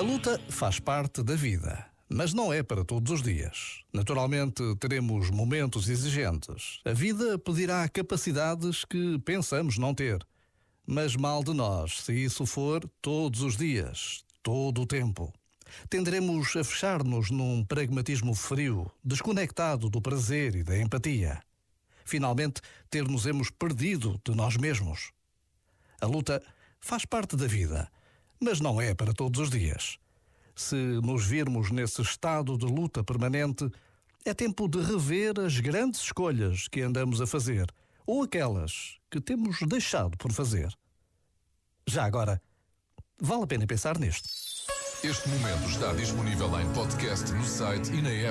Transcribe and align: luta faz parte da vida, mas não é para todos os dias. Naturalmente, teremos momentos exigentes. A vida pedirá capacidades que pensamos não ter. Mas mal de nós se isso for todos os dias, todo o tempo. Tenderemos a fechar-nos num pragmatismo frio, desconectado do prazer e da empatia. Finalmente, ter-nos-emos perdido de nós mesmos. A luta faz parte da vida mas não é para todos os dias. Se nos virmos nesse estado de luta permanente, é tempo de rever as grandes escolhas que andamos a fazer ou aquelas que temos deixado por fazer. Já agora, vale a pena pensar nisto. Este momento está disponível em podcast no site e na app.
luta 0.00 0.40
faz 0.48 0.80
parte 0.80 1.22
da 1.22 1.34
vida, 1.34 1.84
mas 2.08 2.32
não 2.32 2.50
é 2.50 2.62
para 2.62 2.82
todos 2.82 3.12
os 3.12 3.22
dias. 3.22 3.82
Naturalmente, 3.92 4.62
teremos 4.76 5.28
momentos 5.28 5.86
exigentes. 5.88 6.80
A 6.84 6.94
vida 6.94 7.38
pedirá 7.38 7.86
capacidades 7.88 8.86
que 8.86 9.18
pensamos 9.18 9.76
não 9.76 9.94
ter. 9.94 10.26
Mas 10.86 11.14
mal 11.14 11.44
de 11.44 11.52
nós 11.52 12.00
se 12.00 12.12
isso 12.12 12.46
for 12.46 12.88
todos 13.02 13.42
os 13.42 13.56
dias, 13.56 14.24
todo 14.42 14.80
o 14.80 14.86
tempo. 14.86 15.30
Tenderemos 15.90 16.56
a 16.56 16.64
fechar-nos 16.64 17.30
num 17.30 17.62
pragmatismo 17.62 18.34
frio, 18.34 18.90
desconectado 19.04 19.90
do 19.90 20.00
prazer 20.00 20.56
e 20.56 20.62
da 20.62 20.78
empatia. 20.78 21.42
Finalmente, 22.04 22.62
ter-nos-emos 22.88 23.50
perdido 23.50 24.18
de 24.24 24.34
nós 24.34 24.56
mesmos. 24.56 25.12
A 26.00 26.06
luta 26.06 26.42
faz 26.80 27.04
parte 27.04 27.36
da 27.36 27.46
vida 27.46 27.90
mas 28.42 28.60
não 28.60 28.80
é 28.80 28.92
para 28.92 29.14
todos 29.14 29.40
os 29.40 29.50
dias. 29.50 29.98
Se 30.54 30.74
nos 30.74 31.24
virmos 31.24 31.70
nesse 31.70 32.02
estado 32.02 32.58
de 32.58 32.66
luta 32.66 33.04
permanente, 33.04 33.70
é 34.24 34.34
tempo 34.34 34.68
de 34.68 34.80
rever 34.80 35.38
as 35.38 35.58
grandes 35.60 36.00
escolhas 36.00 36.66
que 36.66 36.82
andamos 36.82 37.20
a 37.20 37.26
fazer 37.26 37.72
ou 38.04 38.24
aquelas 38.24 38.98
que 39.08 39.20
temos 39.20 39.58
deixado 39.62 40.16
por 40.18 40.32
fazer. 40.32 40.76
Já 41.86 42.04
agora, 42.04 42.42
vale 43.20 43.44
a 43.44 43.46
pena 43.46 43.66
pensar 43.66 43.98
nisto. 43.98 44.28
Este 45.04 45.28
momento 45.28 45.68
está 45.68 45.92
disponível 45.92 46.60
em 46.60 46.72
podcast 46.72 47.32
no 47.32 47.44
site 47.44 47.92
e 47.92 48.02
na 48.02 48.10
app. 48.10 48.30